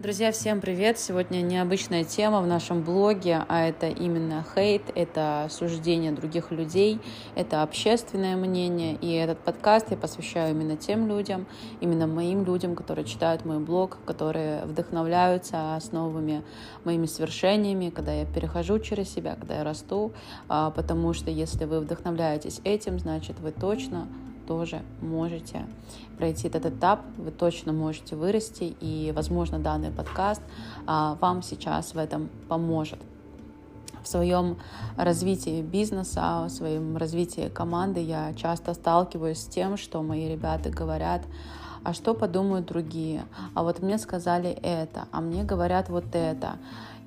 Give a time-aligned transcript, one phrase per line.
[0.00, 0.98] Друзья, всем привет!
[0.98, 6.98] Сегодня необычная тема в нашем блоге, а это именно хейт, это суждение других людей,
[7.34, 8.94] это общественное мнение.
[8.94, 11.46] И этот подкаст я посвящаю именно тем людям,
[11.82, 16.44] именно моим людям, которые читают мой блог, которые вдохновляются основами
[16.84, 20.14] моими свершениями, когда я перехожу через себя, когда я расту.
[20.48, 24.08] А, потому что если вы вдохновляетесь этим, значит вы точно
[24.50, 25.64] тоже можете
[26.18, 30.42] пройти этот этап, вы точно можете вырасти, и, возможно, данный подкаст
[30.88, 32.98] а, вам сейчас в этом поможет
[34.02, 34.58] в своем
[34.96, 41.22] развитии бизнеса, в своем развитии команды я часто сталкиваюсь с тем, что мои ребята говорят,
[41.84, 43.22] а что подумают другие,
[43.54, 46.56] а вот мне сказали это, а мне говорят вот это.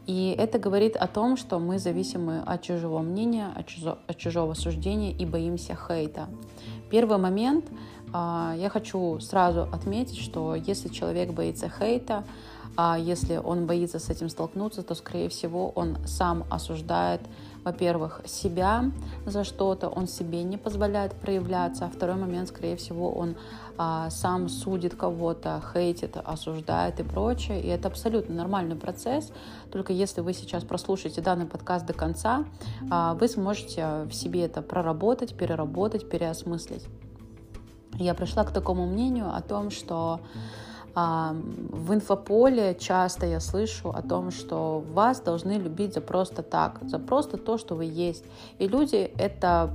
[0.06, 4.54] И это говорит о том, что мы зависимы от чужого мнения, от, чужого, от чужого
[4.54, 6.28] суждения и боимся хейта.
[6.90, 7.66] Первый момент,
[8.12, 12.26] а, я хочу сразу отметить, что если человек боится хейта,
[12.76, 17.22] а если он боится с этим столкнуться, то, скорее всего, он сам осуждает,
[17.64, 18.92] во-первых, себя
[19.26, 23.36] за что-то, он себе не позволяет проявляться, а второй момент, скорее всего, он
[23.78, 27.62] а, сам судит кого-то, хейтит, осуждает и прочее.
[27.62, 29.32] И это абсолютно нормальный процесс.
[29.72, 32.46] Только если вы сейчас прослушаете данный подкаст до конца,
[32.90, 36.86] а, вы сможете в себе это проработать, переработать, переосмыслить.
[38.00, 40.20] Я пришла к такому мнению о том, что
[40.96, 47.00] в инфополе часто я слышу о том, что вас должны любить за просто так, за
[47.00, 48.24] просто то, что вы есть.
[48.60, 49.72] И люди это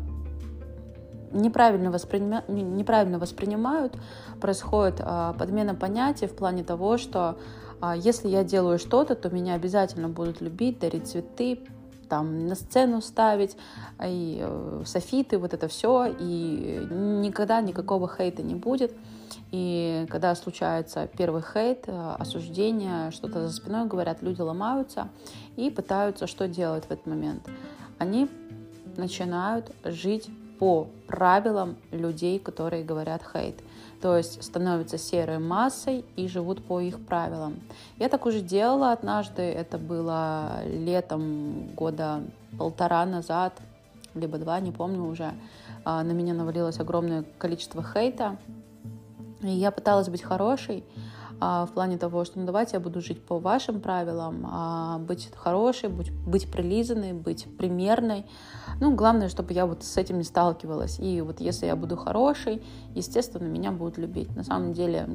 [1.32, 2.44] неправильно, воспринима...
[2.48, 3.96] неправильно воспринимают,
[4.40, 7.36] происходит а, подмена понятий в плане того, что
[7.80, 11.60] а, если я делаю что-то, то меня обязательно будут любить, дарить цветы,
[12.08, 13.56] там на сцену ставить,
[14.02, 18.92] и э, софиты, вот это все, и никогда никакого хейта не будет.
[19.50, 25.08] И когда случается первый хейт, э, осуждение, что-то за спиной говорят, люди ломаются
[25.56, 27.48] и пытаются что делать в этот момент?
[27.98, 28.28] Они
[28.96, 30.28] начинают жить
[30.58, 33.56] по правилам людей, которые говорят хейт.
[34.00, 37.60] То есть становятся серой массой и живут по их правилам.
[37.98, 42.22] Я так уже делала однажды, это было летом года
[42.56, 43.54] полтора назад,
[44.14, 45.32] либо два, не помню уже.
[45.84, 48.36] А, на меня навалилось огромное количество хейта.
[49.42, 50.84] И я пыталась быть хорошей,
[51.40, 55.30] а, в плане того, что ну давайте я буду жить по вашим правилам, а, быть
[55.36, 58.26] хорошей, быть, быть прилизанной, быть примерной.
[58.80, 60.98] Ну, главное, чтобы я вот с этим не сталкивалась.
[60.98, 62.62] И вот если я буду хорошей,
[62.94, 64.34] естественно, меня будут любить.
[64.34, 65.06] На самом деле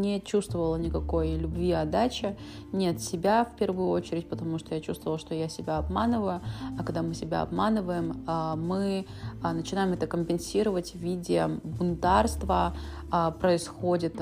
[0.00, 2.36] не чувствовала никакой любви, отдачи,
[2.72, 6.40] не от себя в первую очередь, потому что я чувствовала, что я себя обманываю,
[6.78, 9.06] а когда мы себя обманываем, а, мы
[9.42, 12.74] а, начинаем это компенсировать в виде бунтарства,
[13.10, 14.14] а, происходят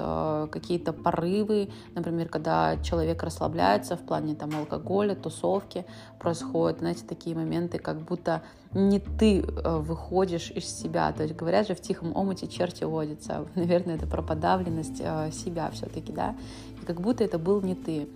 [0.50, 5.84] какие-то порывы, например, когда человек расслабляется в плане там алкоголя, тусовки,
[6.18, 8.42] происходят, знаете, такие моменты, как будто
[8.74, 11.12] не ты э, выходишь из себя.
[11.12, 13.46] То есть говорят же, в тихом омуте черти водятся.
[13.54, 16.36] Наверное, это про подавленность э, себя все-таки, да.
[16.82, 18.08] И как будто это был не ты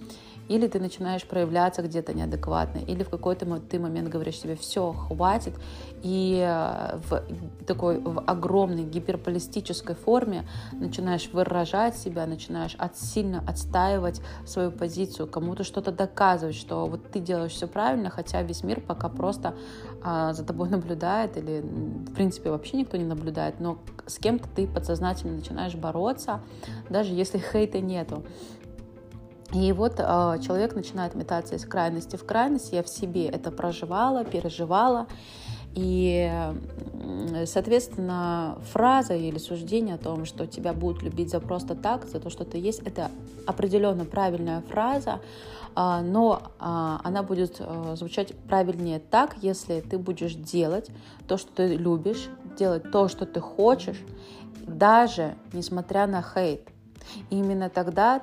[0.48, 5.54] или ты начинаешь проявляться где-то неадекватно, или в какой-то ты момент говоришь себе, все, хватит,
[6.02, 7.22] и э, в
[7.64, 15.64] такой в огромной гиперполистической форме начинаешь выражать себя, начинаешь от, сильно отстаивать свою позицию, кому-то
[15.64, 19.54] что-то доказывать, что вот ты делаешь все правильно, хотя весь мир пока просто
[20.02, 24.66] а, за тобой наблюдает, или в принципе вообще никто не наблюдает, но с кем-то ты
[24.66, 26.40] подсознательно начинаешь бороться,
[26.90, 28.24] даже если хейта нету.
[29.54, 32.72] И вот э, человек начинает метаться из крайности в крайность.
[32.72, 35.06] Я в себе это проживала, переживала.
[35.74, 36.30] И,
[37.46, 42.28] соответственно, фраза или суждение о том, что тебя будут любить за просто так, за то,
[42.28, 43.10] что ты есть, это
[43.46, 45.20] определенно правильная фраза,
[45.74, 47.62] но она будет
[47.94, 50.90] звучать правильнее так, если ты будешь делать
[51.26, 54.02] то, что ты любишь, делать то, что ты хочешь,
[54.66, 56.68] даже несмотря на хейт.
[57.30, 58.20] И именно тогда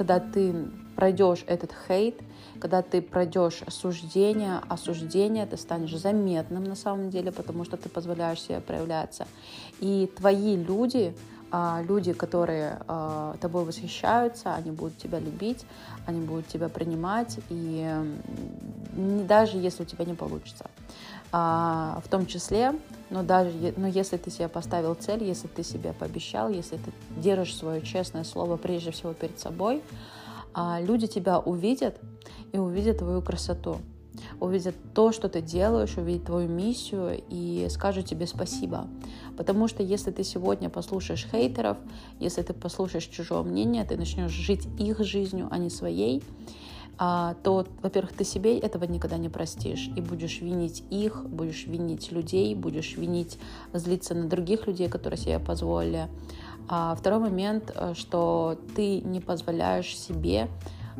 [0.00, 0.54] когда ты
[0.96, 2.18] пройдешь этот хейт,
[2.58, 8.40] когда ты пройдешь осуждение, осуждение, ты станешь заметным на самом деле, потому что ты позволяешь
[8.40, 9.26] себе проявляться.
[9.78, 11.14] И твои люди,
[11.50, 15.66] а, люди, которые а, тобой восхищаются, они будут тебя любить,
[16.06, 17.86] они будут тебя принимать, и
[19.28, 20.64] даже если у тебя не получится.
[21.32, 22.74] А, в том числе,
[23.08, 27.56] но даже но если ты себе поставил цель, если ты себе пообещал, если ты держишь
[27.56, 29.82] свое честное слово прежде всего перед собой,
[30.54, 32.00] а, люди тебя увидят
[32.52, 33.78] и увидят твою красоту.
[34.40, 38.86] увидят то, что ты делаешь, увидят твою миссию и скажут тебе спасибо.
[39.36, 41.78] Потому что если ты сегодня послушаешь хейтеров,
[42.18, 46.22] если ты послушаешь чужого мнения, ты начнешь жить их жизнью, а не своей,
[46.98, 52.54] то, во-первых, ты себе этого никогда не простишь и будешь винить их, будешь винить людей,
[52.54, 53.38] будешь винить,
[53.72, 56.08] злиться на других людей, которые себе позволили.
[56.72, 60.48] А второй момент, э, что ты не позволяешь себе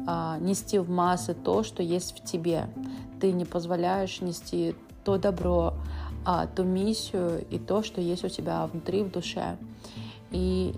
[0.07, 2.69] а, нести в массы то, что есть в тебе.
[3.21, 5.75] Ты не позволяешь нести то добро,
[6.25, 9.57] а, ту миссию и то, что есть у тебя внутри, в душе.
[10.31, 10.75] И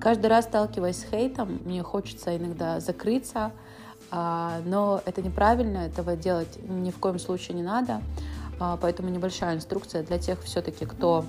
[0.00, 3.52] каждый раз, сталкиваясь с хейтом, мне хочется иногда закрыться, а,
[4.10, 8.00] но это неправильно, этого делать ни в коем случае не надо.
[8.58, 11.24] А, поэтому небольшая инструкция для тех все-таки, кто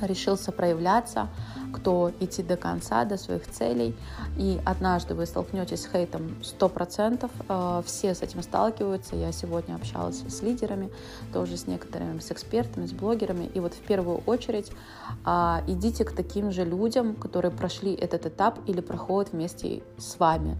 [0.00, 1.28] решился проявляться,
[1.72, 3.94] кто идти до конца, до своих целей.
[4.36, 7.30] И однажды вы столкнетесь с хейтом 100%.
[7.48, 9.14] А, все с этим сталкиваются.
[9.14, 10.90] Я сегодня общалась с лидерами,
[11.32, 13.44] тоже с некоторыми, с экспертами, с блогерами.
[13.54, 14.72] И вот в первую очередь
[15.66, 20.58] идите к таким же людям, которые прошли этот этап или проходят вместе с вами.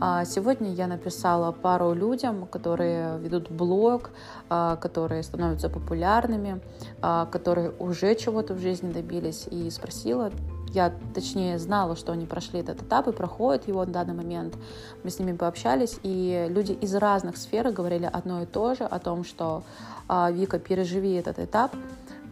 [0.00, 4.10] А сегодня я написала пару людям, которые ведут блог,
[4.48, 6.60] а, которые становятся популярными,
[7.02, 10.30] а, которые уже чего-то в жизни добились, и спросила,
[10.72, 14.54] я точнее знала, что они прошли этот этап и проходят его на данный момент.
[15.02, 19.00] Мы с ними пообщались, и люди из разных сфер говорили одно и то же, о
[19.00, 19.64] том, что
[20.30, 21.74] Вика, переживи этот этап,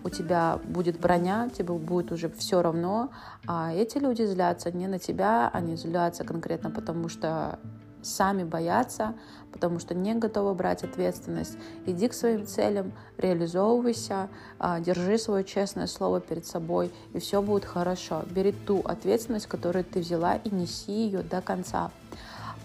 [0.07, 3.11] у тебя будет броня, тебе будет уже все равно,
[3.47, 7.59] а эти люди злятся не на тебя, они злятся конкретно потому, что
[8.03, 9.15] сами боятся,
[9.53, 11.59] потому что не готовы брать ответственность.
[11.87, 14.29] Иди к своим целям, реализовывайся,
[14.61, 18.23] а, держи свое честное слово перед собой, и все будет хорошо.
[18.31, 21.91] Бери ту ответственность, которую ты взяла, и неси ее до конца.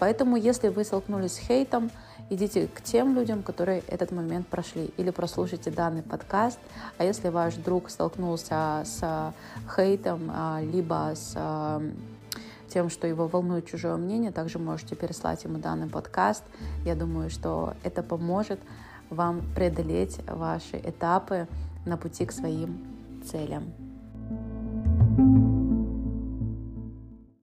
[0.02, 1.88] Поэтому, если вы столкнулись с хейтом,
[2.28, 6.58] идите к тем людям, которые этот момент прошли, или прослушайте данный подкаст.
[6.98, 9.32] А если ваш друг столкнулся с
[9.76, 11.80] хейтом, а, либо с а,
[12.66, 16.42] тем, что его волнует чужое мнение, также можете переслать ему данный подкаст.
[16.84, 18.58] Я думаю, что это поможет
[19.08, 21.46] вам преодолеть ваши этапы
[21.86, 22.84] на пути к своим
[23.24, 23.72] целям.
[25.16, 25.51] thank you